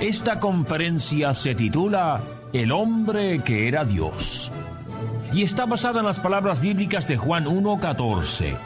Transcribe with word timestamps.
Esta 0.00 0.38
conferencia 0.38 1.34
se 1.34 1.56
titula 1.56 2.20
El 2.52 2.70
hombre 2.70 3.40
que 3.40 3.66
era 3.66 3.84
Dios 3.84 4.52
y 5.32 5.42
está 5.42 5.66
basada 5.66 5.98
en 6.00 6.06
las 6.06 6.20
palabras 6.20 6.60
bíblicas 6.60 7.08
de 7.08 7.16
Juan 7.16 7.46
1.14. 7.46 8.56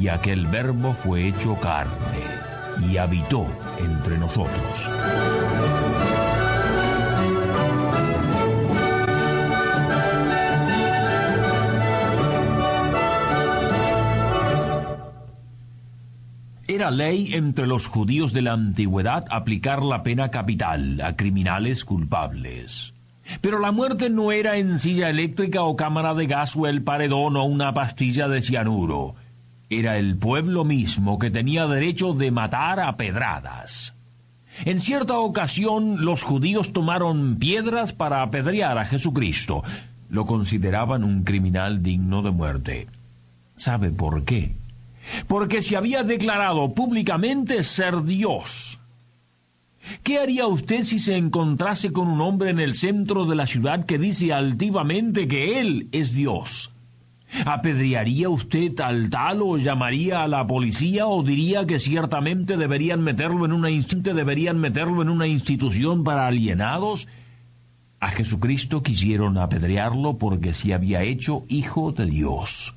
Y 0.00 0.08
aquel 0.08 0.46
verbo 0.46 0.92
fue 0.92 1.28
hecho 1.28 1.56
carne 1.60 1.92
y 2.90 2.96
habitó 2.96 3.46
entre 3.78 4.18
nosotros. 4.18 4.90
Ley 16.90 17.34
entre 17.34 17.66
los 17.66 17.86
judíos 17.86 18.32
de 18.32 18.42
la 18.42 18.52
antigüedad 18.52 19.24
aplicar 19.30 19.82
la 19.82 20.02
pena 20.02 20.30
capital 20.30 21.00
a 21.00 21.16
criminales 21.16 21.84
culpables. 21.84 22.94
Pero 23.40 23.58
la 23.58 23.72
muerte 23.72 24.10
no 24.10 24.32
era 24.32 24.56
en 24.56 24.78
silla 24.78 25.08
eléctrica 25.08 25.62
o 25.62 25.76
cámara 25.76 26.14
de 26.14 26.26
gas 26.26 26.56
o 26.56 26.66
el 26.66 26.82
paredón 26.82 27.36
o 27.36 27.44
una 27.44 27.72
pastilla 27.72 28.28
de 28.28 28.42
cianuro. 28.42 29.14
Era 29.70 29.96
el 29.96 30.16
pueblo 30.16 30.64
mismo 30.64 31.18
que 31.18 31.30
tenía 31.30 31.66
derecho 31.66 32.12
de 32.12 32.30
matar 32.30 32.80
a 32.80 32.96
pedradas. 32.96 33.94
En 34.64 34.80
cierta 34.80 35.18
ocasión 35.18 36.04
los 36.04 36.22
judíos 36.22 36.72
tomaron 36.72 37.36
piedras 37.36 37.92
para 37.92 38.22
apedrear 38.22 38.78
a 38.78 38.84
Jesucristo. 38.84 39.62
Lo 40.10 40.26
consideraban 40.26 41.02
un 41.02 41.24
criminal 41.24 41.82
digno 41.82 42.22
de 42.22 42.30
muerte. 42.30 42.86
¿Sabe 43.56 43.90
por 43.90 44.24
qué? 44.24 44.54
Porque 45.26 45.62
se 45.62 45.76
había 45.76 46.02
declarado 46.02 46.74
públicamente 46.74 47.64
ser 47.64 48.02
Dios. 48.02 48.78
¿Qué 50.02 50.18
haría 50.18 50.46
usted 50.46 50.82
si 50.82 50.98
se 50.98 51.16
encontrase 51.16 51.92
con 51.92 52.08
un 52.08 52.20
hombre 52.20 52.50
en 52.50 52.60
el 52.60 52.74
centro 52.74 53.26
de 53.26 53.36
la 53.36 53.46
ciudad 53.46 53.84
que 53.84 53.98
dice 53.98 54.32
altivamente 54.32 55.28
que 55.28 55.60
Él 55.60 55.88
es 55.92 56.14
Dios? 56.14 56.72
¿Apedrearía 57.46 58.28
usted 58.28 58.78
al 58.80 59.10
tal 59.10 59.42
o 59.42 59.58
llamaría 59.58 60.22
a 60.22 60.28
la 60.28 60.46
policía 60.46 61.06
o 61.06 61.22
diría 61.22 61.66
que 61.66 61.80
ciertamente 61.80 62.56
deberían 62.56 63.02
meterlo 63.02 63.44
en 63.44 63.52
una 63.52 63.70
deberían 64.14 64.58
meterlo 64.58 65.02
en 65.02 65.08
una 65.08 65.26
institución 65.26 66.04
para 66.04 66.26
alienados? 66.26 67.08
A 67.98 68.08
Jesucristo 68.08 68.82
quisieron 68.82 69.36
apedrearlo 69.38 70.16
porque 70.16 70.52
se 70.52 70.74
había 70.74 71.02
hecho 71.02 71.44
hijo 71.48 71.92
de 71.92 72.06
Dios. 72.06 72.74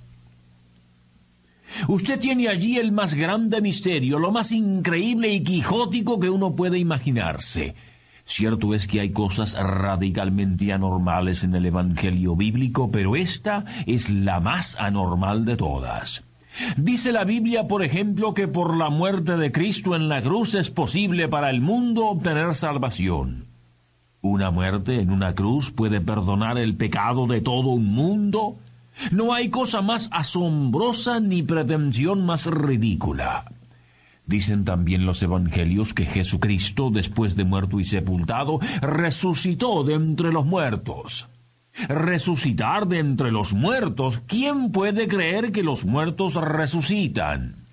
Usted 1.88 2.20
tiene 2.20 2.48
allí 2.48 2.78
el 2.78 2.92
más 2.92 3.14
grande 3.14 3.62
misterio, 3.62 4.20
lo 4.20 4.32
más 4.32 4.52
increíble 4.52 5.34
y 5.34 5.44
quijótico 5.44 6.20
que 6.20 6.30
uno 6.30 6.56
puede 6.56 6.80
imaginarse. 6.80 7.76
Cierto 8.24 8.74
es 8.74 8.88
que 8.88 9.00
hay 9.00 9.12
cosas 9.12 9.58
radicalmente 9.58 10.74
anormales 10.74 11.46
en 11.46 11.56
el 11.56 11.66
Evangelio 11.66 12.36
bíblico, 12.36 12.92
pero 12.92 13.16
esta 13.16 13.64
es 13.86 14.10
la 14.10 14.42
más 14.42 14.76
anormal 14.80 15.46
de 15.46 15.56
todas. 15.56 16.24
Dice 16.76 17.12
la 17.12 17.24
Biblia, 17.24 17.68
por 17.68 17.84
ejemplo, 17.84 18.34
que 18.34 18.48
por 18.48 18.76
la 18.76 18.90
muerte 18.90 19.38
de 19.38 19.52
Cristo 19.52 19.96
en 19.96 20.10
la 20.10 20.22
cruz 20.22 20.56
es 20.56 20.70
posible 20.72 21.28
para 21.28 21.50
el 21.50 21.62
mundo 21.62 22.08
obtener 22.08 22.54
salvación. 22.56 23.46
¿Una 24.22 24.52
muerte 24.52 25.00
en 25.00 25.12
una 25.12 25.34
cruz 25.34 25.72
puede 25.72 26.02
perdonar 26.02 26.58
el 26.58 26.76
pecado 26.76 27.28
de 27.28 27.40
todo 27.40 27.70
un 27.70 27.86
mundo? 27.86 28.58
No 29.12 29.34
hay 29.34 29.50
cosa 29.50 29.82
más 29.82 30.10
asombrosa 30.12 31.20
ni 31.20 31.44
pretensión 31.44 32.26
más 32.26 32.46
ridícula. 32.46 33.46
Dicen 34.26 34.66
también 34.66 35.06
los 35.06 35.24
evangelios 35.24 35.94
que 35.94 36.06
Jesucristo, 36.06 36.90
después 36.92 37.38
de 37.38 37.46
muerto 37.46 37.80
y 37.80 37.86
sepultado, 37.86 38.60
resucitó 38.82 39.86
de 39.86 39.94
entre 39.94 40.34
los 40.34 40.46
muertos. 40.46 41.30
Resucitar 41.88 42.88
de 42.88 43.00
entre 43.00 43.32
los 43.32 43.54
muertos, 43.54 44.20
¿quién 44.28 44.72
puede 44.72 45.08
creer 45.08 45.52
que 45.52 45.64
los 45.64 45.86
muertos 45.86 46.34
resucitan? 46.34 47.68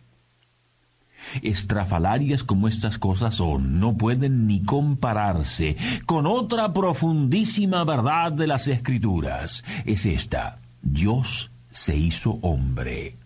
Estrafalarias 1.42 2.44
como 2.44 2.68
estas 2.68 2.98
cosas 2.98 3.34
son, 3.34 3.80
no 3.80 3.96
pueden 3.96 4.46
ni 4.46 4.62
compararse 4.62 5.76
con 6.06 6.26
otra 6.26 6.72
profundísima 6.72 7.82
verdad 7.82 8.30
de 8.30 8.46
las 8.46 8.68
Escrituras. 8.68 9.64
Es 9.84 10.06
esta. 10.06 10.60
Dios 10.84 11.50
se 11.70 11.96
hizo 11.96 12.38
hombre. 12.42 13.16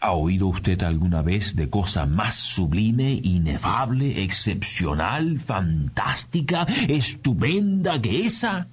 ¿Ha 0.00 0.12
oído 0.12 0.48
usted 0.48 0.82
alguna 0.82 1.22
vez 1.22 1.54
de 1.54 1.68
cosa 1.68 2.06
más 2.06 2.34
sublime, 2.34 3.12
inefable, 3.22 4.24
excepcional, 4.24 5.38
fantástica, 5.38 6.66
estupenda 6.88 8.00
que 8.00 8.26
esa? 8.26 8.68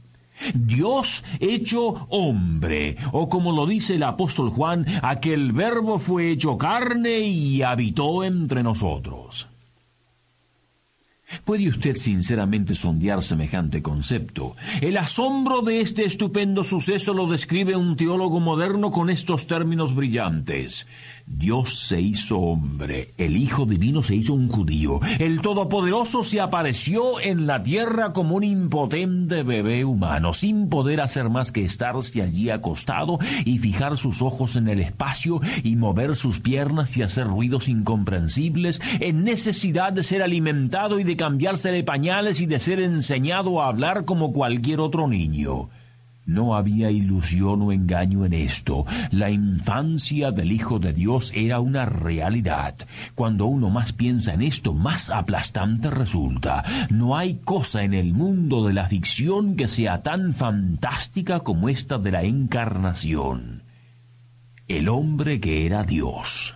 Dios 0.54 1.24
hecho 1.40 2.08
hombre, 2.10 2.96
o 3.12 3.28
como 3.28 3.52
lo 3.52 3.68
dice 3.68 3.96
el 3.96 4.04
apóstol 4.04 4.50
Juan, 4.50 4.86
aquel 5.02 5.52
verbo 5.52 6.00
fue 6.00 6.32
hecho 6.32 6.58
carne 6.58 7.20
y 7.20 7.62
habitó 7.62 8.24
entre 8.24 8.64
nosotros. 8.64 9.50
¿Puede 11.44 11.68
usted 11.68 11.96
sinceramente 11.96 12.76
sondear 12.76 13.22
semejante 13.22 13.82
concepto? 13.82 14.56
El 14.82 14.98
asombro 14.98 15.62
de 15.62 15.82
este 15.82 16.06
estupendo 16.06 16.64
suceso 16.64 17.14
lo 17.14 17.28
describe 17.28 17.76
un 17.76 17.96
teólogo 17.96 18.40
moderno 18.40 18.92
con 18.92 19.10
estos 19.10 19.48
términos 19.48 19.96
brillantes. 19.96 20.88
Dios 21.32 21.88
se 21.88 22.02
hizo 22.02 22.40
hombre, 22.40 23.14
el 23.18 23.38
Hijo 23.38 23.68
Divino 23.68 24.02
se 24.02 24.16
hizo 24.16 24.34
un 24.34 24.50
judío, 24.50 25.00
el 25.20 25.42
Todopoderoso 25.42 26.24
se 26.24 26.42
apareció 26.42 27.22
en 27.22 27.46
la 27.46 27.62
tierra 27.62 28.14
como 28.14 28.36
un 28.36 28.44
impotente 28.44 29.44
bebé 29.44 29.86
humano, 29.86 30.34
sin 30.34 30.70
poder 30.70 31.00
hacer 31.02 31.30
más 31.30 31.52
que 31.52 31.64
estarse 31.64 32.24
allí 32.24 32.50
acostado 32.50 33.20
y 33.46 33.60
fijar 33.60 33.98
sus 33.98 34.24
ojos 34.24 34.56
en 34.56 34.70
el 34.70 34.80
espacio 34.80 35.40
y 35.64 35.76
mover 35.76 36.16
sus 36.16 36.40
piernas 36.40 36.98
y 36.98 37.04
hacer 37.04 37.28
ruidos 37.28 37.70
incomprensibles, 37.70 38.82
en 39.00 39.24
necesidad 39.24 39.94
de 39.94 40.02
ser 40.02 40.24
alimentado 40.24 41.00
y 41.00 41.04
de 41.04 41.16
cambiársele 41.16 41.84
pañales 41.84 42.42
y 42.42 42.48
de 42.48 42.60
ser 42.60 42.80
enseñado 42.80 43.62
a 43.62 43.68
hablar 43.68 44.04
como 44.04 44.34
cualquier 44.34 44.80
otro 44.80 45.08
niño. 45.08 45.70
No 46.30 46.56
había 46.56 46.92
ilusión 46.92 47.64
o 47.64 47.72
engaño 47.72 48.24
en 48.24 48.34
esto. 48.34 48.86
La 49.10 49.32
infancia 49.32 50.32
del 50.32 50.52
Hijo 50.52 50.78
de 50.78 50.94
Dios 50.94 51.34
era 51.36 51.60
una 51.60 51.88
realidad. 51.88 52.76
Cuando 53.16 53.48
uno 53.48 53.72
más 53.72 53.94
piensa 53.94 54.36
en 54.36 54.44
esto, 54.44 54.76
más 54.76 55.10
aplastante 55.10 55.90
resulta. 55.90 56.64
No 56.92 57.18
hay 57.18 57.40
cosa 57.44 57.84
en 57.84 57.96
el 57.96 58.14
mundo 58.14 58.68
de 58.68 58.74
la 58.74 58.88
ficción 58.88 59.56
que 59.56 59.68
sea 59.68 60.04
tan 60.04 60.36
fantástica 60.36 61.40
como 61.40 61.68
esta 61.68 61.98
de 61.98 62.12
la 62.12 62.22
encarnación. 62.22 63.64
El 64.68 64.88
hombre 64.88 65.40
que 65.40 65.66
era 65.66 65.84
Dios. 65.84 66.56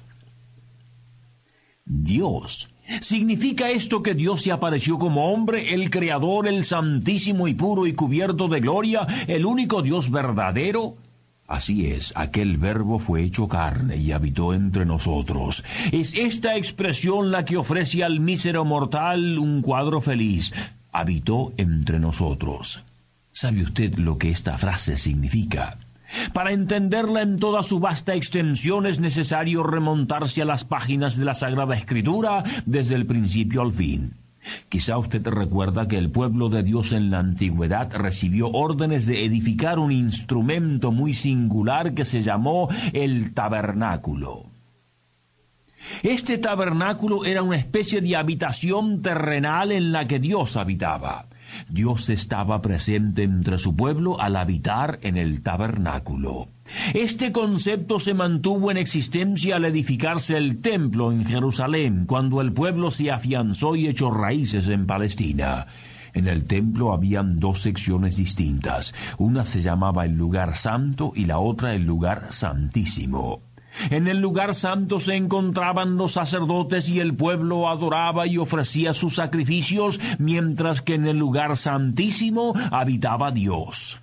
Dios 1.83 2.72
¿Significa 3.01 3.69
esto 3.69 4.03
que 4.03 4.13
Dios 4.13 4.41
se 4.41 4.51
apareció 4.51 4.97
como 4.97 5.33
hombre, 5.33 5.73
el 5.73 5.89
Creador, 5.89 6.47
el 6.47 6.65
Santísimo 6.65 7.47
y 7.47 7.53
puro 7.53 7.87
y 7.87 7.93
cubierto 7.93 8.47
de 8.47 8.59
gloria, 8.59 9.07
el 9.27 9.45
único 9.45 9.81
Dios 9.81 10.11
verdadero? 10.11 10.95
Así 11.47 11.87
es, 11.87 12.13
aquel 12.15 12.57
verbo 12.57 12.99
fue 12.99 13.23
hecho 13.23 13.47
carne 13.47 13.97
y 13.97 14.11
habitó 14.11 14.53
entre 14.53 14.85
nosotros. 14.85 15.63
Es 15.91 16.15
esta 16.15 16.55
expresión 16.55 17.31
la 17.31 17.43
que 17.45 17.57
ofrece 17.57 18.03
al 18.03 18.19
mísero 18.19 18.63
mortal 18.65 19.37
un 19.37 19.61
cuadro 19.61 19.99
feliz. 19.99 20.53
Habitó 20.91 21.53
entre 21.57 21.99
nosotros. 21.99 22.83
¿Sabe 23.31 23.63
usted 23.63 23.95
lo 23.97 24.17
que 24.17 24.29
esta 24.29 24.57
frase 24.57 24.95
significa? 24.95 25.77
Para 26.33 26.51
entenderla 26.51 27.21
en 27.21 27.37
toda 27.37 27.63
su 27.63 27.79
vasta 27.79 28.15
extensión 28.15 28.85
es 28.85 28.99
necesario 28.99 29.63
remontarse 29.63 30.41
a 30.41 30.45
las 30.45 30.63
páginas 30.63 31.17
de 31.17 31.25
la 31.25 31.33
Sagrada 31.33 31.75
Escritura 31.75 32.43
desde 32.65 32.95
el 32.95 33.05
principio 33.05 33.61
al 33.61 33.73
fin. 33.73 34.15
Quizá 34.69 34.97
usted 34.97 35.25
recuerda 35.27 35.87
que 35.87 35.97
el 35.97 36.09
pueblo 36.09 36.49
de 36.49 36.63
Dios 36.63 36.91
en 36.91 37.11
la 37.11 37.19
antigüedad 37.19 37.91
recibió 37.95 38.49
órdenes 38.49 39.05
de 39.05 39.23
edificar 39.23 39.79
un 39.79 39.91
instrumento 39.91 40.91
muy 40.91 41.13
singular 41.13 41.93
que 41.93 42.05
se 42.05 42.21
llamó 42.21 42.67
el 42.91 43.33
tabernáculo. 43.33 44.47
Este 46.01 46.37
tabernáculo 46.37 47.25
era 47.25 47.43
una 47.43 47.57
especie 47.57 48.01
de 48.01 48.15
habitación 48.15 49.01
terrenal 49.01 49.71
en 49.71 49.91
la 49.91 50.07
que 50.07 50.19
Dios 50.19 50.57
habitaba. 50.57 51.27
Dios 51.69 52.09
estaba 52.09 52.61
presente 52.61 53.23
entre 53.23 53.57
su 53.57 53.75
pueblo 53.75 54.19
al 54.19 54.35
habitar 54.35 54.99
en 55.01 55.17
el 55.17 55.41
tabernáculo. 55.41 56.47
Este 56.93 57.31
concepto 57.31 57.99
se 57.99 58.13
mantuvo 58.13 58.71
en 58.71 58.77
existencia 58.77 59.57
al 59.57 59.65
edificarse 59.65 60.37
el 60.37 60.61
templo 60.61 61.11
en 61.11 61.25
Jerusalén, 61.25 62.05
cuando 62.05 62.41
el 62.41 62.53
pueblo 62.53 62.91
se 62.91 63.11
afianzó 63.11 63.75
y 63.75 63.87
echó 63.87 64.11
raíces 64.11 64.67
en 64.67 64.85
Palestina. 64.85 65.67
En 66.13 66.27
el 66.27 66.45
templo 66.45 66.93
habían 66.93 67.37
dos 67.37 67.61
secciones 67.61 68.17
distintas. 68.17 68.93
Una 69.17 69.45
se 69.45 69.61
llamaba 69.61 70.05
el 70.05 70.15
lugar 70.15 70.55
santo 70.55 71.11
y 71.15 71.25
la 71.25 71.39
otra 71.39 71.73
el 71.73 71.83
lugar 71.83 72.31
santísimo. 72.31 73.41
En 73.89 74.07
el 74.07 74.19
lugar 74.19 74.55
santo 74.55 74.99
se 74.99 75.15
encontraban 75.15 75.97
los 75.97 76.13
sacerdotes 76.13 76.89
y 76.89 76.99
el 76.99 77.13
pueblo 77.15 77.67
adoraba 77.67 78.27
y 78.27 78.37
ofrecía 78.37 78.93
sus 78.93 79.15
sacrificios, 79.15 79.99
mientras 80.19 80.81
que 80.81 80.95
en 80.95 81.07
el 81.07 81.17
lugar 81.17 81.57
santísimo 81.57 82.53
habitaba 82.71 83.31
Dios. 83.31 83.99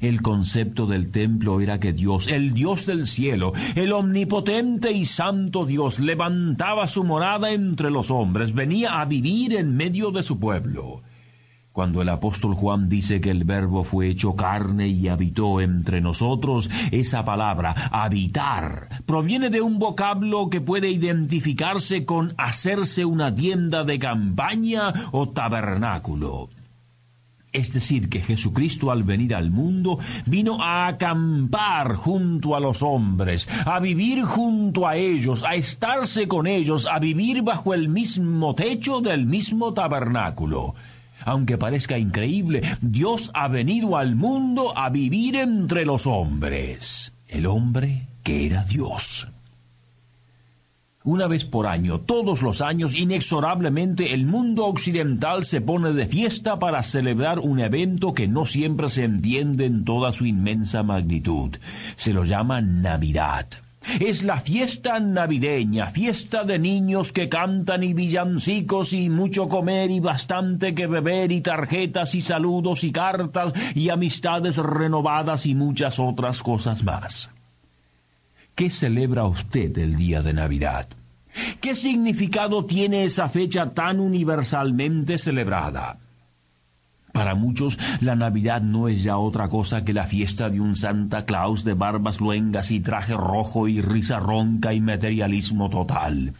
El 0.00 0.20
concepto 0.20 0.86
del 0.86 1.10
templo 1.10 1.60
era 1.60 1.80
que 1.80 1.92
Dios, 1.92 2.28
el 2.28 2.52
Dios 2.52 2.86
del 2.86 3.06
cielo, 3.06 3.52
el 3.74 3.92
omnipotente 3.92 4.92
y 4.92 5.06
santo 5.06 5.64
Dios, 5.64 5.98
levantaba 5.98 6.86
su 6.88 7.04
morada 7.04 7.52
entre 7.52 7.90
los 7.90 8.10
hombres, 8.10 8.54
venía 8.54 9.00
a 9.00 9.06
vivir 9.06 9.54
en 9.54 9.76
medio 9.76 10.10
de 10.10 10.22
su 10.22 10.38
pueblo. 10.38 11.02
Cuando 11.78 12.02
el 12.02 12.08
apóstol 12.08 12.54
Juan 12.54 12.88
dice 12.88 13.20
que 13.20 13.30
el 13.30 13.44
verbo 13.44 13.84
fue 13.84 14.08
hecho 14.08 14.34
carne 14.34 14.88
y 14.88 15.06
habitó 15.06 15.60
entre 15.60 16.00
nosotros, 16.00 16.68
esa 16.90 17.24
palabra, 17.24 17.72
habitar, 17.92 18.88
proviene 19.06 19.48
de 19.48 19.60
un 19.60 19.78
vocablo 19.78 20.50
que 20.50 20.60
puede 20.60 20.90
identificarse 20.90 22.04
con 22.04 22.34
hacerse 22.36 23.04
una 23.04 23.32
tienda 23.32 23.84
de 23.84 23.96
campaña 24.00 24.92
o 25.12 25.28
tabernáculo. 25.28 26.48
Es 27.52 27.74
decir, 27.74 28.08
que 28.08 28.22
Jesucristo 28.22 28.90
al 28.90 29.04
venir 29.04 29.36
al 29.36 29.52
mundo 29.52 30.00
vino 30.26 30.60
a 30.60 30.88
acampar 30.88 31.94
junto 31.94 32.56
a 32.56 32.60
los 32.60 32.82
hombres, 32.82 33.48
a 33.64 33.78
vivir 33.78 34.24
junto 34.24 34.84
a 34.84 34.96
ellos, 34.96 35.44
a 35.44 35.54
estarse 35.54 36.26
con 36.26 36.48
ellos, 36.48 36.88
a 36.90 36.98
vivir 36.98 37.42
bajo 37.42 37.72
el 37.72 37.88
mismo 37.88 38.56
techo 38.56 39.00
del 39.00 39.26
mismo 39.26 39.72
tabernáculo. 39.72 40.74
Aunque 41.24 41.58
parezca 41.58 41.98
increíble, 41.98 42.62
Dios 42.80 43.30
ha 43.34 43.48
venido 43.48 43.96
al 43.96 44.16
mundo 44.16 44.76
a 44.76 44.90
vivir 44.90 45.36
entre 45.36 45.84
los 45.84 46.06
hombres. 46.06 47.12
El 47.26 47.46
hombre 47.46 48.08
que 48.22 48.46
era 48.46 48.64
Dios. 48.64 49.28
Una 51.04 51.26
vez 51.26 51.44
por 51.44 51.66
año, 51.66 52.00
todos 52.00 52.42
los 52.42 52.60
años, 52.60 52.94
inexorablemente 52.94 54.12
el 54.12 54.26
mundo 54.26 54.66
occidental 54.66 55.44
se 55.44 55.60
pone 55.60 55.92
de 55.92 56.06
fiesta 56.06 56.58
para 56.58 56.82
celebrar 56.82 57.38
un 57.38 57.60
evento 57.60 58.12
que 58.12 58.28
no 58.28 58.44
siempre 58.44 58.90
se 58.90 59.04
entiende 59.04 59.64
en 59.64 59.84
toda 59.84 60.12
su 60.12 60.26
inmensa 60.26 60.82
magnitud. 60.82 61.56
Se 61.96 62.12
lo 62.12 62.24
llama 62.24 62.60
Navidad. 62.60 63.46
Es 64.00 64.22
la 64.22 64.38
fiesta 64.38 65.00
navideña, 65.00 65.86
fiesta 65.86 66.44
de 66.44 66.58
niños 66.58 67.12
que 67.12 67.28
cantan 67.28 67.82
y 67.82 67.94
villancicos 67.94 68.92
y 68.92 69.08
mucho 69.08 69.48
comer 69.48 69.90
y 69.90 70.00
bastante 70.00 70.74
que 70.74 70.86
beber 70.86 71.32
y 71.32 71.40
tarjetas 71.40 72.14
y 72.14 72.22
saludos 72.22 72.84
y 72.84 72.92
cartas 72.92 73.52
y 73.74 73.88
amistades 73.88 74.58
renovadas 74.58 75.46
y 75.46 75.54
muchas 75.54 75.98
otras 75.98 76.42
cosas 76.42 76.84
más. 76.84 77.30
¿Qué 78.54 78.70
celebra 78.70 79.24
usted 79.24 79.76
el 79.78 79.96
día 79.96 80.22
de 80.22 80.32
Navidad? 80.32 80.88
¿Qué 81.60 81.74
significado 81.74 82.64
tiene 82.64 83.04
esa 83.04 83.28
fecha 83.28 83.70
tan 83.70 84.00
universalmente 84.00 85.18
celebrada? 85.18 85.98
Para 87.18 87.34
muchos, 87.34 87.80
la 88.00 88.14
Navidad 88.14 88.62
no 88.62 88.86
es 88.86 89.02
ya 89.02 89.18
otra 89.18 89.48
cosa 89.48 89.84
que 89.84 89.92
la 89.92 90.06
fiesta 90.06 90.50
de 90.50 90.60
un 90.60 90.76
Santa 90.76 91.24
Claus 91.24 91.64
de 91.64 91.74
barbas 91.74 92.20
luengas 92.20 92.70
y 92.70 92.78
traje 92.78 93.12
rojo 93.14 93.66
y 93.66 93.80
risa 93.80 94.20
ronca 94.20 94.72
y 94.72 94.80
materialismo 94.80 95.68
total. 95.68 96.34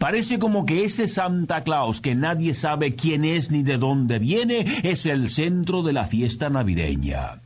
Parece 0.00 0.40
como 0.40 0.66
que 0.66 0.84
ese 0.84 1.06
Santa 1.06 1.62
Claus, 1.62 2.00
que 2.00 2.16
nadie 2.16 2.54
sabe 2.54 2.96
quién 2.96 3.24
es 3.24 3.52
ni 3.52 3.62
de 3.62 3.78
dónde 3.78 4.18
viene, 4.18 4.66
es 4.82 5.06
el 5.06 5.28
centro 5.28 5.84
de 5.84 5.92
la 5.92 6.06
fiesta 6.06 6.50
navideña. 6.50 7.40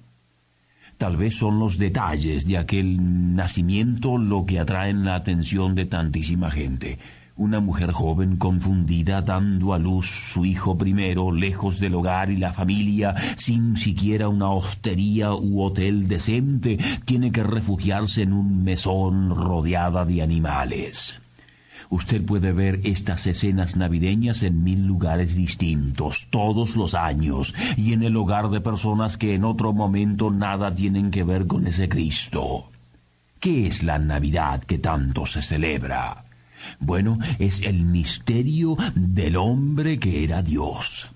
Tal 0.96 1.18
vez 1.18 1.34
son 1.36 1.58
los 1.58 1.76
detalles 1.76 2.46
de 2.46 2.56
aquel 2.56 3.34
nacimiento 3.36 4.16
lo 4.16 4.46
que 4.46 4.58
atraen 4.58 5.04
la 5.04 5.16
atención 5.16 5.74
de 5.74 5.84
tantísima 5.84 6.50
gente 6.50 6.98
una 7.40 7.58
mujer 7.58 7.90
joven 7.92 8.36
confundida 8.36 9.22
dando 9.22 9.72
a 9.72 9.78
luz 9.78 10.06
su 10.06 10.44
hijo 10.44 10.76
primero, 10.76 11.32
lejos 11.32 11.80
del 11.80 11.94
hogar 11.94 12.30
y 12.30 12.36
la 12.36 12.52
familia, 12.52 13.14
sin 13.38 13.78
siquiera 13.78 14.28
una 14.28 14.50
hostería 14.50 15.32
u 15.32 15.62
hotel 15.62 16.06
decente, 16.06 16.76
tiene 17.06 17.32
que 17.32 17.42
refugiarse 17.42 18.22
en 18.22 18.34
un 18.34 18.62
mesón 18.62 19.34
rodeada 19.34 20.04
de 20.04 20.20
animales. 20.20 21.18
Usted 21.88 22.22
puede 22.22 22.52
ver 22.52 22.80
estas 22.84 23.26
escenas 23.26 23.74
navideñas 23.74 24.42
en 24.42 24.62
mil 24.62 24.86
lugares 24.86 25.34
distintos, 25.34 26.26
todos 26.28 26.76
los 26.76 26.94
años, 26.94 27.54
y 27.78 27.94
en 27.94 28.02
el 28.02 28.18
hogar 28.18 28.50
de 28.50 28.60
personas 28.60 29.16
que 29.16 29.34
en 29.34 29.44
otro 29.44 29.72
momento 29.72 30.30
nada 30.30 30.74
tienen 30.74 31.10
que 31.10 31.24
ver 31.24 31.46
con 31.46 31.66
ese 31.66 31.88
Cristo. 31.88 32.70
¿Qué 33.40 33.66
es 33.66 33.82
la 33.82 33.98
Navidad 33.98 34.62
que 34.62 34.78
tanto 34.78 35.24
se 35.24 35.40
celebra? 35.40 36.24
Bueno, 36.78 37.18
es 37.38 37.62
el 37.62 37.84
misterio 37.84 38.76
del 38.94 39.36
hombre 39.36 39.98
que 39.98 40.24
era 40.24 40.42
Dios. 40.42 41.10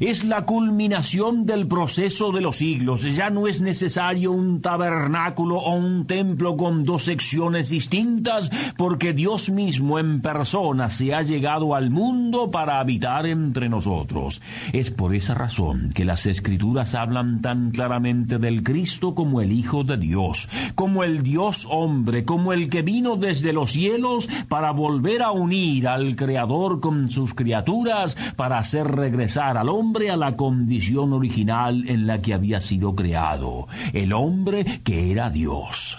Es 0.00 0.24
la 0.24 0.44
culminación 0.44 1.46
del 1.46 1.66
proceso 1.66 2.32
de 2.32 2.40
los 2.40 2.56
siglos. 2.56 3.02
Ya 3.02 3.30
no 3.30 3.46
es 3.46 3.60
necesario 3.60 4.32
un 4.32 4.60
tabernáculo 4.60 5.56
o 5.56 5.74
un 5.74 6.06
templo 6.06 6.56
con 6.56 6.82
dos 6.84 7.04
secciones 7.04 7.70
distintas, 7.70 8.50
porque 8.76 9.12
Dios 9.12 9.50
mismo 9.50 9.98
en 9.98 10.20
persona 10.20 10.90
se 10.90 11.14
ha 11.14 11.22
llegado 11.22 11.74
al 11.74 11.90
mundo 11.90 12.50
para 12.50 12.80
habitar 12.80 13.26
entre 13.26 13.68
nosotros. 13.68 14.42
Es 14.72 14.90
por 14.90 15.14
esa 15.14 15.34
razón 15.34 15.90
que 15.94 16.04
las 16.04 16.26
escrituras 16.26 16.94
hablan 16.94 17.40
tan 17.40 17.70
claramente 17.70 18.38
del 18.38 18.62
Cristo 18.62 19.14
como 19.14 19.40
el 19.40 19.52
Hijo 19.52 19.84
de 19.84 19.96
Dios, 19.96 20.48
como 20.74 21.04
el 21.04 21.22
Dios 21.22 21.66
hombre, 21.70 22.24
como 22.24 22.52
el 22.52 22.68
que 22.68 22.82
vino 22.82 23.16
desde 23.16 23.52
los 23.52 23.72
cielos 23.72 24.28
para 24.48 24.70
volver 24.70 25.22
a 25.22 25.30
unir 25.30 25.88
al 25.88 26.16
Creador 26.16 26.80
con 26.80 27.10
sus 27.10 27.34
criaturas, 27.34 28.16
para 28.36 28.58
hacer 28.58 28.86
regresar 28.86 29.56
al 29.56 29.68
hombre 29.74 30.10
a 30.10 30.16
la 30.16 30.36
condición 30.36 31.12
original 31.12 31.88
en 31.88 32.06
la 32.06 32.20
que 32.20 32.34
había 32.34 32.60
sido 32.60 32.94
creado, 32.94 33.66
el 33.92 34.12
hombre 34.12 34.80
que 34.84 35.10
era 35.10 35.30
Dios. 35.30 35.98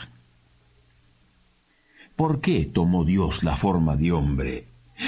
¿Por 2.15 2.39
qué 2.39 2.65
tomó 2.65 3.03
Dios 3.03 3.44
la 3.44 3.58
forma 3.58 3.96
de 3.96 4.12
hombre? 4.12 4.67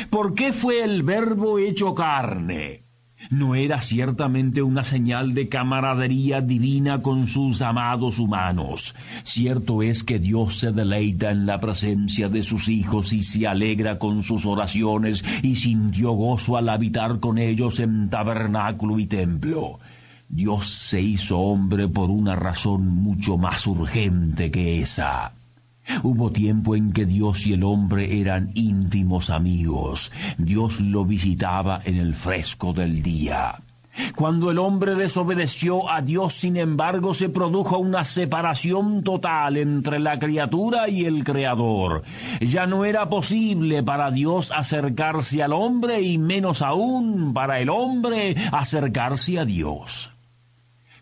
¿Por 0.10 0.34
qué 0.34 0.52
fue 0.52 0.84
el 0.84 1.04
verbo 1.04 1.58
hecho 1.60 1.96
carne? 1.96 2.87
¿No 3.30 3.56
era 3.56 3.82
ciertamente 3.82 4.62
una 4.62 4.84
señal 4.84 5.34
de 5.34 5.50
camaradería 5.50 6.40
divina 6.42 7.02
con 7.02 7.28
sus 7.28 7.62
amados 7.62 8.20
humanos? 8.20 8.96
Cierto 9.24 9.82
es 9.82 10.04
que 10.04 10.20
Dios 10.20 10.60
se 10.60 10.72
deleita 10.72 11.32
en 11.32 11.46
la 11.46 11.60
presencia 11.60 12.30
de 12.30 12.44
sus 12.44 12.70
hijos 12.70 13.14
y 13.14 13.24
se 13.24 13.48
alegra 13.48 13.98
con 13.98 14.24
sus 14.24 14.46
oraciones 14.46 15.26
y 15.42 15.56
sintió 15.56 16.12
gozo 16.12 16.58
al 16.58 16.70
habitar 16.70 17.20
con 17.20 17.38
ellos 17.38 17.80
en 17.80 18.10
tabernáculo 18.10 19.00
y 19.00 19.08
templo. 19.08 19.80
Dios 20.30 20.68
se 20.68 21.02
hizo 21.02 21.40
hombre 21.40 21.88
por 21.88 22.10
una 22.10 22.36
razón 22.36 22.88
mucho 22.88 23.38
más 23.38 23.66
urgente 23.66 24.52
que 24.52 24.82
esa. 24.82 25.34
Hubo 26.04 26.32
tiempo 26.32 26.76
en 26.76 26.92
que 26.92 27.06
Dios 27.06 27.48
y 27.48 27.54
el 27.54 27.64
hombre 27.64 28.20
eran 28.20 28.52
íntimos 28.54 29.30
amigos. 29.30 30.12
Dios 30.38 30.82
lo 30.82 31.06
visitaba 31.06 31.80
en 31.84 31.98
el 31.98 32.16
fresco 32.16 32.74
del 32.74 33.02
día. 33.02 33.60
Cuando 34.16 34.52
el 34.52 34.60
hombre 34.60 34.96
desobedeció 34.96 35.90
a 35.90 36.02
Dios, 36.02 36.34
sin 36.34 36.58
embargo, 36.58 37.14
se 37.14 37.30
produjo 37.30 37.78
una 37.78 38.06
separación 38.06 39.04
total 39.04 39.58
entre 39.58 40.00
la 40.00 40.20
criatura 40.20 40.88
y 40.90 41.06
el 41.06 41.24
Creador. 41.24 42.04
Ya 42.40 42.68
no 42.68 42.86
era 42.86 43.10
posible 43.10 43.84
para 43.84 44.12
Dios 44.12 44.52
acercarse 44.52 45.42
al 45.42 45.54
hombre 45.54 46.02
y 46.02 46.18
menos 46.18 46.62
aún 46.62 47.34
para 47.34 47.60
el 47.60 47.70
hombre 47.70 48.36
acercarse 48.52 49.40
a 49.40 49.46
Dios. 49.46 50.12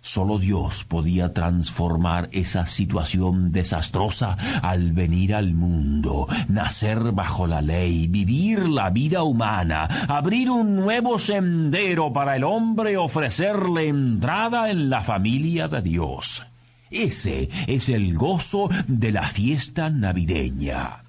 Solo 0.06 0.38
Dios 0.38 0.86
podía 0.86 1.34
transformar 1.34 2.30
esa 2.32 2.68
situación 2.68 3.52
desastrosa 3.52 4.38
al 4.62 4.92
venir 4.92 5.34
al 5.34 5.56
mundo, 5.56 6.28
nacer 6.48 7.12
bajo 7.12 7.48
la 7.48 7.60
ley, 7.64 8.06
vivir 8.06 8.70
la 8.70 8.92
vida 8.92 9.24
humana, 9.24 9.90
abrir 10.08 10.52
un 10.52 10.76
nuevo 10.76 11.18
sendero 11.18 12.14
para 12.14 12.36
el 12.36 12.44
hombre, 12.44 12.98
ofrecerle 12.98 13.88
entrada 13.88 14.70
en 14.70 14.92
la 14.92 15.02
familia 15.02 15.68
de 15.68 15.82
Dios. 15.82 16.46
Ese 16.92 17.50
es 17.66 17.90
el 17.90 18.16
gozo 18.16 18.70
de 18.88 19.12
la 19.12 19.24
fiesta 19.24 19.90
navideña. 19.90 21.05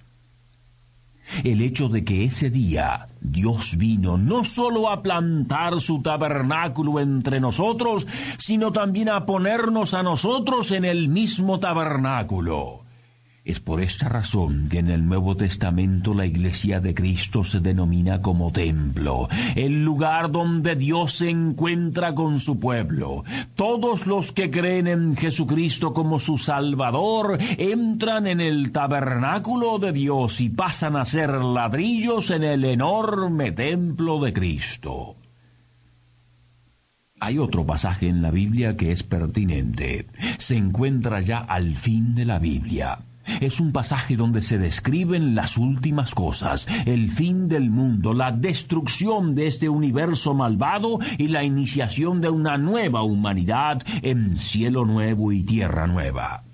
El 1.44 1.60
hecho 1.60 1.88
de 1.88 2.04
que 2.04 2.24
ese 2.24 2.50
día 2.50 3.06
Dios 3.20 3.76
vino 3.76 4.16
no 4.16 4.44
solo 4.44 4.90
a 4.90 5.02
plantar 5.02 5.80
su 5.80 6.00
tabernáculo 6.00 7.00
entre 7.00 7.40
nosotros, 7.40 8.06
sino 8.38 8.72
también 8.72 9.08
a 9.08 9.26
ponernos 9.26 9.94
a 9.94 10.02
nosotros 10.02 10.70
en 10.70 10.84
el 10.84 11.08
mismo 11.08 11.58
tabernáculo. 11.60 12.85
Es 13.46 13.60
por 13.60 13.80
esta 13.80 14.08
razón 14.08 14.66
que 14.68 14.80
en 14.80 14.90
el 14.90 15.06
Nuevo 15.06 15.36
Testamento 15.36 16.14
la 16.14 16.26
Iglesia 16.26 16.80
de 16.80 16.94
Cristo 16.94 17.44
se 17.44 17.60
denomina 17.60 18.20
como 18.20 18.50
templo, 18.50 19.28
el 19.54 19.84
lugar 19.84 20.32
donde 20.32 20.74
Dios 20.74 21.18
se 21.18 21.30
encuentra 21.30 22.12
con 22.12 22.40
su 22.40 22.58
pueblo. 22.58 23.22
Todos 23.54 24.08
los 24.08 24.32
que 24.32 24.50
creen 24.50 24.88
en 24.88 25.16
Jesucristo 25.16 25.92
como 25.92 26.18
su 26.18 26.38
Salvador 26.38 27.38
entran 27.56 28.26
en 28.26 28.40
el 28.40 28.72
tabernáculo 28.72 29.78
de 29.78 29.92
Dios 29.92 30.40
y 30.40 30.48
pasan 30.48 30.96
a 30.96 31.04
ser 31.04 31.30
ladrillos 31.30 32.32
en 32.32 32.42
el 32.42 32.64
enorme 32.64 33.52
templo 33.52 34.18
de 34.24 34.32
Cristo. 34.32 35.14
Hay 37.20 37.38
otro 37.38 37.64
pasaje 37.64 38.08
en 38.08 38.22
la 38.22 38.32
Biblia 38.32 38.76
que 38.76 38.90
es 38.90 39.04
pertinente. 39.04 40.06
Se 40.38 40.56
encuentra 40.56 41.20
ya 41.20 41.38
al 41.38 41.76
fin 41.76 42.16
de 42.16 42.24
la 42.24 42.40
Biblia. 42.40 42.98
Es 43.40 43.60
un 43.60 43.72
pasaje 43.72 44.16
donde 44.16 44.42
se 44.42 44.58
describen 44.58 45.34
las 45.34 45.58
últimas 45.58 46.14
cosas, 46.14 46.66
el 46.86 47.10
fin 47.10 47.48
del 47.48 47.70
mundo, 47.70 48.14
la 48.14 48.32
destrucción 48.32 49.34
de 49.34 49.46
este 49.46 49.68
universo 49.68 50.34
malvado 50.34 50.98
y 51.18 51.28
la 51.28 51.44
iniciación 51.44 52.20
de 52.20 52.30
una 52.30 52.56
nueva 52.58 53.02
humanidad 53.02 53.82
en 54.02 54.38
cielo 54.38 54.84
nuevo 54.84 55.32
y 55.32 55.42
tierra 55.42 55.86
nueva. 55.86 56.44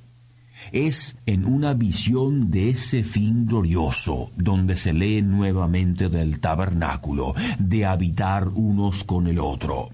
Es 0.70 1.18
en 1.26 1.44
una 1.44 1.74
visión 1.74 2.50
de 2.50 2.70
ese 2.70 3.02
fin 3.02 3.46
glorioso 3.46 4.30
donde 4.36 4.76
se 4.76 4.92
lee 4.92 5.22
nuevamente 5.22 6.08
del 6.08 6.40
tabernáculo, 6.40 7.34
de 7.58 7.84
habitar 7.86 8.48
unos 8.48 9.04
con 9.04 9.26
el 9.26 9.38
otro. 9.38 9.90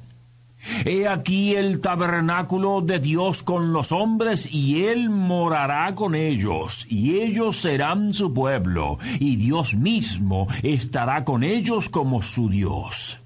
He 0.85 1.07
aquí 1.09 1.55
el 1.55 1.81
tabernáculo 1.81 2.81
de 2.81 2.99
Dios 2.99 3.43
con 3.43 3.73
los 3.73 3.93
hombres, 3.93 4.49
y 4.53 4.85
Él 4.85 5.11
morará 5.11 5.95
con 5.95 6.15
ellos, 6.15 6.87
y 6.89 7.21
ellos 7.21 7.57
serán 7.57 8.15
su 8.15 8.33
pueblo, 8.33 8.99
y 9.19 9.37
Dios 9.37 9.75
mismo 9.75 10.47
estará 10.63 11.25
con 11.25 11.43
ellos 11.43 11.89
como 11.89 12.23
su 12.23 12.49
Dios. 12.49 13.19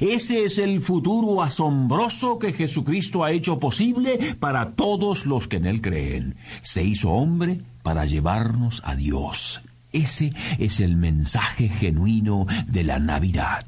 Ese 0.00 0.44
es 0.44 0.58
el 0.58 0.80
futuro 0.80 1.42
asombroso 1.42 2.38
que 2.38 2.52
Jesucristo 2.52 3.24
ha 3.24 3.30
hecho 3.30 3.58
posible 3.58 4.34
para 4.38 4.72
todos 4.72 5.26
los 5.26 5.48
que 5.48 5.56
en 5.56 5.66
Él 5.66 5.80
creen. 5.80 6.36
Se 6.60 6.82
hizo 6.82 7.10
hombre 7.10 7.60
para 7.82 8.04
llevarnos 8.04 8.82
a 8.84 8.96
Dios. 8.96 9.62
Ese 9.92 10.32
es 10.58 10.80
el 10.80 10.96
mensaje 10.96 11.68
genuino 11.68 12.46
de 12.66 12.84
la 12.84 12.98
Navidad. 12.98 13.64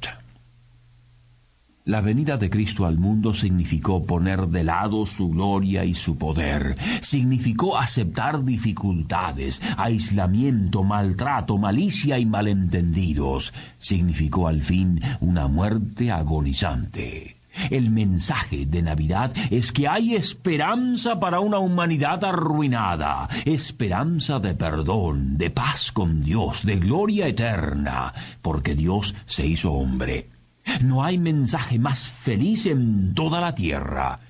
La 1.88 2.02
venida 2.02 2.37
de 2.37 2.50
Cristo 2.50 2.85
al 2.85 2.99
mundo 2.99 3.33
significó 3.33 4.04
poner 4.04 4.49
de 4.49 4.62
lado 4.62 5.07
su 5.07 5.30
gloria 5.30 5.87
y 5.87 5.95
su 5.95 6.18
poder, 6.18 6.76
significó 7.00 7.78
aceptar 7.78 8.45
dificultades, 8.45 9.62
aislamiento, 9.78 10.85
maltrato, 10.85 11.57
malicia 11.57 12.18
y 12.18 12.26
malentendidos, 12.26 13.54
significó 13.78 14.49
al 14.49 14.61
fin 14.61 15.00
una 15.21 15.49
muerte 15.49 16.11
agonizante. 16.11 17.38
El 17.71 17.90
mensaje 17.90 18.66
de 18.66 18.83
Navidad 18.83 19.33
es 19.50 19.73
que 19.73 19.88
hay 19.88 20.14
esperanza 20.14 21.18
para 21.18 21.40
una 21.40 21.59
humanidad 21.59 22.23
arruinada, 22.23 23.30
esperanza 23.47 24.38
de 24.40 24.54
perdón, 24.54 25.38
de 25.38 25.49
paz 25.49 25.90
con 25.90 26.21
Dios, 26.21 26.66
de 26.66 26.76
gloria 26.76 27.28
eterna, 27.28 28.12
porque 28.42 28.75
Dios 28.75 29.14
se 29.25 29.47
hizo 29.47 29.73
hombre. 29.73 30.38
No 30.82 31.04
hay 31.04 31.18
mensaje 31.18 31.78
más 31.78 32.08
feliz 32.08 32.66
en 32.66 33.14
toda 33.14 33.40
la 33.40 33.54
tierra. 33.54 34.20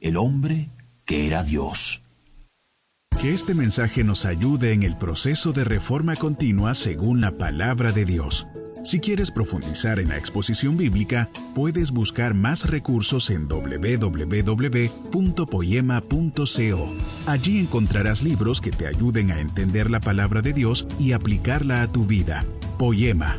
El 0.00 0.16
hombre 0.16 0.70
que 1.04 1.26
era 1.26 1.42
Dios. 1.42 2.02
Que 3.20 3.32
este 3.32 3.54
mensaje 3.54 4.04
nos 4.04 4.26
ayude 4.26 4.72
en 4.72 4.82
el 4.82 4.96
proceso 4.96 5.52
de 5.52 5.64
reforma 5.64 6.16
continua 6.16 6.74
según 6.74 7.20
la 7.20 7.30
palabra 7.30 7.92
de 7.92 8.04
Dios. 8.04 8.46
Si 8.84 9.00
quieres 9.00 9.30
profundizar 9.30 9.98
en 9.98 10.10
la 10.10 10.18
exposición 10.18 10.76
bíblica, 10.76 11.30
puedes 11.54 11.90
buscar 11.90 12.34
más 12.34 12.68
recursos 12.68 13.30
en 13.30 13.48
www.poema.co. 13.48 14.44
Allí 17.26 17.58
encontrarás 17.60 18.22
libros 18.22 18.60
que 18.60 18.70
te 18.72 18.86
ayuden 18.86 19.30
a 19.30 19.40
entender 19.40 19.90
la 19.90 20.00
palabra 20.00 20.42
de 20.42 20.52
Dios 20.52 20.86
y 20.98 21.12
aplicarla 21.12 21.80
a 21.80 21.90
tu 21.90 22.04
vida. 22.04 22.44
Poema, 22.78 23.38